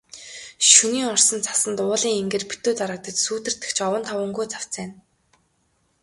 Шөнийн 0.69 1.07
орсон 1.13 1.39
цасанд 1.47 1.77
уулын 1.85 2.17
энгэр 2.21 2.43
битүү 2.51 2.73
дарагдаж, 2.79 3.15
сүүдэртэх 3.21 3.71
ч 3.77 3.77
овон 3.87 4.03
товонгүй 4.09 4.45
цавцайна. 4.53 4.95